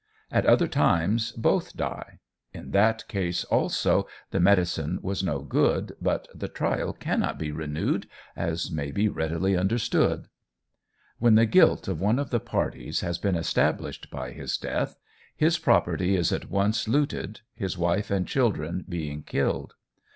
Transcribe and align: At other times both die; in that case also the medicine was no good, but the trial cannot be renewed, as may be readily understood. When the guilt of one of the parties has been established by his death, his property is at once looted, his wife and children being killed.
At 0.31 0.47
other 0.47 0.67
times 0.67 1.31
both 1.33 1.77
die; 1.77 2.17
in 2.53 2.71
that 2.71 3.07
case 3.07 3.43
also 3.43 4.07
the 4.31 4.39
medicine 4.39 4.97
was 5.03 5.21
no 5.21 5.43
good, 5.43 5.95
but 6.01 6.27
the 6.33 6.47
trial 6.47 6.91
cannot 6.91 7.37
be 7.37 7.51
renewed, 7.51 8.07
as 8.35 8.71
may 8.71 8.89
be 8.91 9.07
readily 9.09 9.55
understood. 9.55 10.27
When 11.19 11.35
the 11.35 11.45
guilt 11.45 11.87
of 11.87 12.01
one 12.01 12.17
of 12.17 12.31
the 12.31 12.39
parties 12.39 13.01
has 13.01 13.19
been 13.19 13.35
established 13.35 14.09
by 14.09 14.31
his 14.31 14.57
death, 14.57 14.97
his 15.37 15.59
property 15.59 16.15
is 16.15 16.31
at 16.31 16.49
once 16.49 16.87
looted, 16.87 17.41
his 17.53 17.77
wife 17.77 18.09
and 18.09 18.27
children 18.27 18.85
being 18.89 19.21
killed. 19.21 19.75